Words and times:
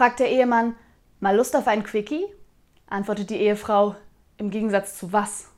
fragt 0.00 0.20
der 0.20 0.30
Ehemann, 0.30 0.76
mal 1.18 1.36
Lust 1.36 1.54
auf 1.54 1.66
ein 1.66 1.84
Quickie? 1.84 2.24
Antwortet 2.86 3.28
die 3.28 3.36
Ehefrau, 3.36 3.96
im 4.38 4.48
Gegensatz 4.48 4.96
zu 4.96 5.12
was? 5.12 5.50